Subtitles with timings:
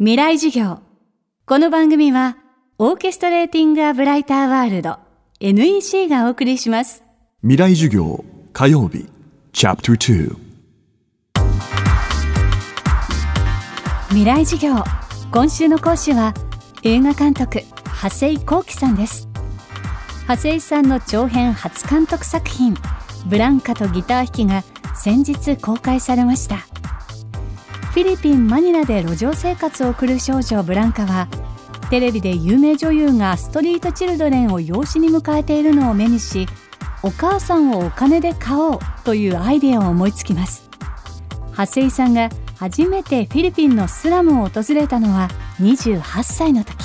[0.00, 0.78] 未来授業。
[1.44, 2.36] この番組は
[2.78, 4.96] オーケストレーティング・ア・ブライター・ワールド
[5.40, 7.02] NEC がお送りします。
[7.40, 9.08] 未来授業火曜日
[9.52, 10.36] チャプター
[14.10, 14.84] 未来授業。
[15.32, 16.32] 今週の講師は
[16.84, 17.62] 映画監督
[18.00, 19.28] 長谷幸喜さんです。
[20.28, 22.76] 長谷さんの長編初監督作品
[23.26, 24.62] ブランカとギター弾きが
[24.94, 26.58] 先日公開されました
[27.90, 31.26] フィリピン・マニラで路上生活を送る少女ブランカは
[31.90, 36.46] テレビで有名女優がストリートチルドレンを養子に迎えているのを目にし
[37.02, 40.68] お母さんをお金で買おうというアイデアを思いつきます。
[41.56, 45.28] 長谷さんが初めてフィリピンのスラムを訪れたのは
[45.60, 46.76] 28歳の時。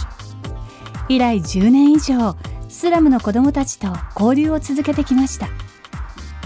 [1.09, 2.35] 以来10年以上
[2.69, 5.47] スラムの子どもたちと交流を続けてきました。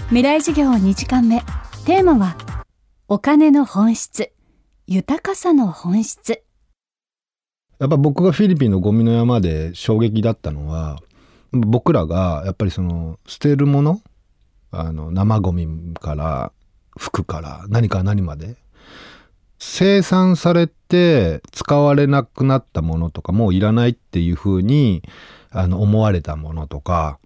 [0.08, 1.42] 未来授業2時間目。
[1.84, 2.36] テーマは
[3.06, 4.32] お金の本質。
[4.90, 6.42] 豊かさの本質。
[7.78, 10.98] やっぱ僕がフィリピンのゴミの山で衝撃だったのは
[11.52, 14.00] 僕らがやっぱりその捨てるもの
[14.70, 16.52] あの生ゴミから
[16.98, 18.56] 服から何から何まで
[19.58, 25.02] 生産されて使われなくなったものとかもういらないっていうふうに
[25.50, 27.18] あの思われたものとか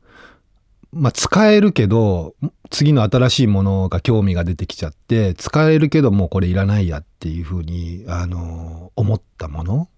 [0.93, 2.35] まあ、使えるけど、
[2.69, 9.89] 次の新しいものが興味が出てきちゃって、使えるけどもうこれいらないやっていうふうに、あの、思ったもの。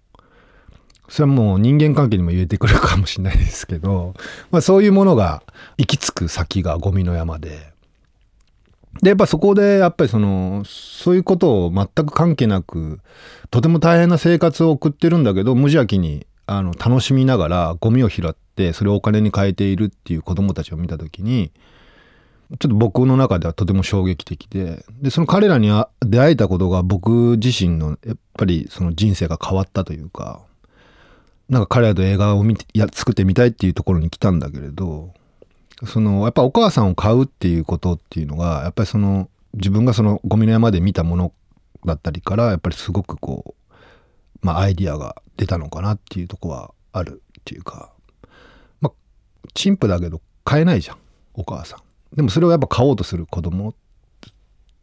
[1.09, 4.13] それはもう人間関係にも言えてくるかもしれないですけど、
[4.51, 5.41] まあそういうものが
[5.77, 7.73] 行き着く先がゴミの山で、
[9.01, 12.99] で、やっぱそこで、やっぱりその、そういうことを全く関係なく、
[13.49, 21.51] とても大変な生活を送ってるんだけど、無邪気に、あの、楽しみながらゴミを拾ってそれをお金に変えているっていう子供たちを見た時に
[22.51, 25.69] ちょっと僕の中ではとても衝撃的ででその彼らに
[26.01, 30.41] 出会えたことが僕自身のやっぱりその人生が変わったというか
[31.49, 35.13] なんか彼らと映画を見てや作ってみたいっていうところに来たんだけれど
[35.87, 41.33] そのやっぱお母さんを買うっていうことっていうのがやっぱりその自分がそのゴミの山で見たもの
[41.85, 43.75] だったりからやっぱりすごくこう
[44.41, 47.91] まあアイディアが出たのかなっていうとこはあるっていうか
[48.81, 50.97] まあ陳腐だけど買えないじゃん
[51.33, 51.84] お母さん。
[52.15, 53.73] でもそれをやっぱ買おうとする子供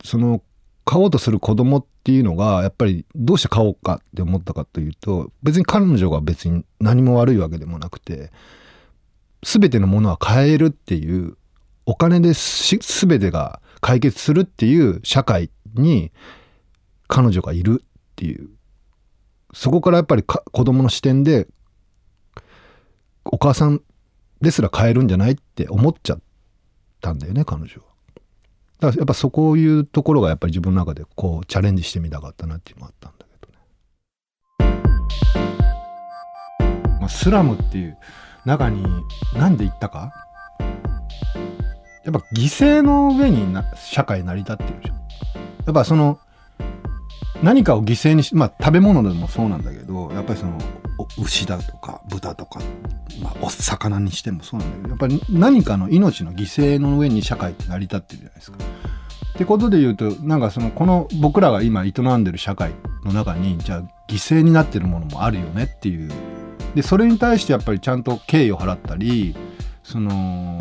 [0.05, 0.43] その
[0.85, 8.31] 買おうとする子供っていうのがやっぱりどうして買おうかって思ったかというと別に彼女が別に何も悪いわけでもなくて
[9.43, 11.37] 全てのものは買えるっていう
[11.87, 16.13] お金で全てが解決するっていう社会に
[17.09, 18.51] 彼女がいるっていう
[19.53, 21.47] そこからやっぱり子供の視点で
[23.25, 23.83] お母さん
[24.41, 26.32] ですら変えるんじゃないって思っちゃって
[27.03, 27.83] たんだよね彼女は。
[28.81, 33.53] だからやっぱそこういうところがやっぱり自分の中でこうチャレンジしてみたかったなっていうのがあったんだけど
[36.89, 36.99] ね。
[37.01, 37.99] ま、スラムっていう
[38.45, 38.85] 中に
[39.37, 40.13] 何で行ったか？
[42.05, 44.97] やっぱ犠牲の上にな社会成り立ってるじゃん。
[44.97, 45.03] や
[45.71, 46.19] っぱその
[47.41, 50.59] 何かを犠牲にしまあ食べ物でもそうなんだけどやっぱりその
[51.19, 52.61] 牛だとか豚とか、
[53.23, 58.59] まあ、お魚にしてもそうなんだけどやっぱり何かの命の犠牲の上に社会って成り立ってるじゃないですか。
[58.59, 62.73] ってことで言うとなんかそのこの僕らが今営んでる社会
[63.05, 66.11] の中にじゃあ犠牲になってるものもあるよねっていう
[66.75, 69.35] でそれに対してやっぱりちゃんと敬意を払ったり
[69.83, 70.61] その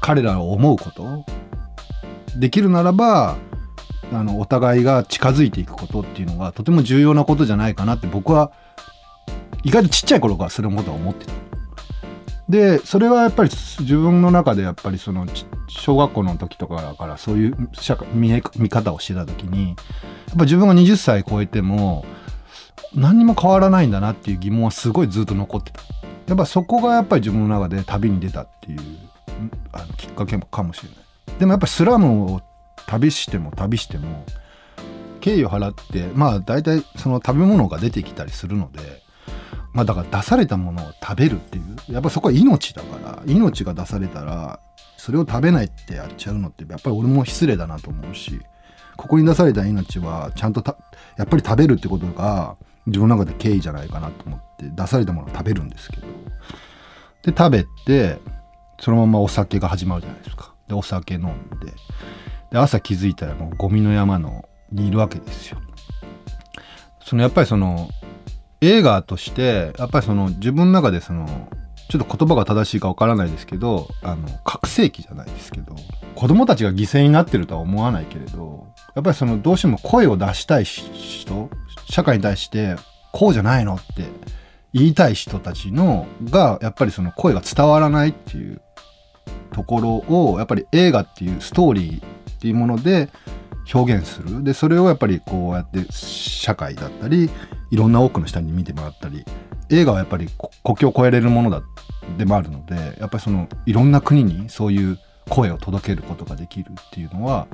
[0.00, 1.24] 彼らを思うこと
[2.36, 3.36] できるならば
[4.12, 8.50] あのお互いが近づいていくことっていうのがとても重要なことじゃないかなって僕は
[9.62, 11.32] 意外とちっちゃい頃からそれのことは思ってた。
[12.48, 15.24] でそれはやっぱり自分の中でやっぱりその
[15.68, 19.76] 小学校の時とかからそういう社会見え見方をしてた時にやっ
[20.36, 22.04] ぱ自分が20歳超えても
[22.92, 25.80] 何にも変わらないんだなっていう疑問はすごいずっと残ってた。
[26.26, 28.80] やっぱそこがやっぱり自分の中で旅に出たっていう
[29.72, 31.38] あのきっかけかもしれない。
[31.38, 32.40] でもやっぱりスラムを
[32.86, 34.24] 旅しても旅しても
[35.20, 39.02] 敬意を払ってまあ大体その食べ物が出てきたりするので
[39.72, 44.60] まあだから出されたものを食べるっていうやっぱそこは命だから命が出されたら
[44.96, 48.40] それを食べないってやっちゃうのってやっぱり俺も失礼だなと思うし
[48.96, 50.62] ここに出された命はちゃんと
[51.16, 52.56] やっぱり食べるってことが
[52.86, 56.06] 自分の中で敬意じゃないかなと思って出されたものを食べるんですけど。
[57.22, 58.18] で食べて
[58.78, 60.54] そのままお酒が始まるじゃないですか。
[60.68, 61.26] でお酒飲ん
[61.60, 61.72] で
[62.50, 65.58] で朝気づいたらもうゴミの山のにいるわけですよ。
[67.04, 67.88] そのやっぱりその
[68.60, 71.48] 映画としてやっぱりその自分の中でその
[71.88, 75.74] ちょっと言葉が正しいかわからないですけどあの覚醒器じゃないですけど
[76.14, 81.50] 子供たちが犠牲になってるとは思わないけれどやっぱりそのどうしても声を出したい人
[81.88, 82.76] 社会に対して
[83.12, 84.04] こうじゃないのって
[84.72, 88.60] 言いたい人たちのがやっぱりその声が伝わらないっていう
[89.52, 93.08] ところをやっぱり映画っていうストーリーっていうもので
[93.72, 94.42] 表現する。
[94.42, 97.30] でそれをやっぱりこうやって社会だったり
[97.70, 99.24] いろんな多くの人に見てもらったり
[99.70, 100.28] 映画はやっぱり
[100.64, 101.62] 国境を越えれるものだ
[102.18, 107.46] でもあるのでやっぱりそのいろんな国にそういう声を届けることができるっていうのは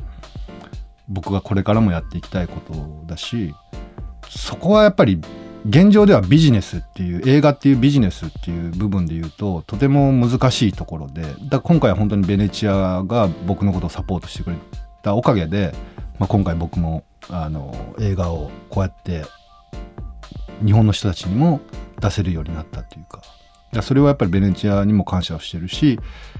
[1.08, 3.54] 僕がこれからもやっていきたいことだし
[4.28, 5.20] そこはやっぱり
[5.68, 14.56] 現状ではビジネスっていう映画っていうビジネスっていう部分で言うととても難しいところでだ今回は本当にベネチアが僕のことをサポートしてくれ
[15.02, 15.72] たおかげで、
[16.18, 19.24] まあ、今回僕もあの映画をこうやって
[20.64, 21.60] 日本の人たちにも
[22.00, 23.22] 出せるようになったっていうか。
[23.76, 25.98] かそれはやっぱりベネチアにも感謝をしてるし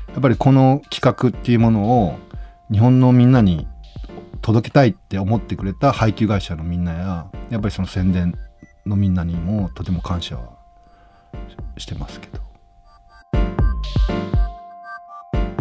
[0.08, 2.18] やっぱりこの企画っていうものを
[2.70, 3.68] 日本のみんなに
[4.42, 8.34] 届けたいって思ってくれた配給会社のみんなややっぱりその宣伝
[8.86, 10.56] のみんなにもとても感謝は
[11.78, 12.40] してますけど。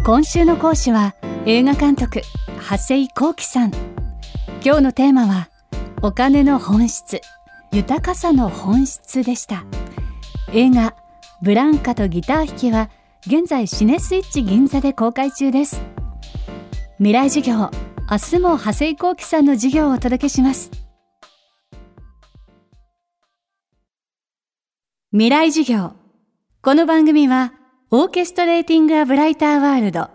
[0.06, 1.15] 今週の講師は
[1.47, 2.21] 映画監督
[2.69, 3.85] 長谷幸喜さん。
[4.65, 5.50] 今日のテーマは
[6.01, 7.21] お金の本質
[7.71, 9.63] 豊かさの本質でした。
[10.53, 10.95] 映画
[11.44, 12.89] ブランカとギター弾きは
[13.27, 15.83] 現在シネスイッチ銀座で公開中です。
[16.97, 17.69] 未来授業
[18.09, 20.71] 明日も長谷幸喜さんの授業をお届けします。
[25.12, 25.91] 未来授業。
[26.63, 27.53] この番組は
[27.91, 30.09] オーケストレーティング・ア・ブライター・ワールド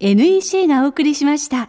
[0.00, 1.68] NEC がお送りしました。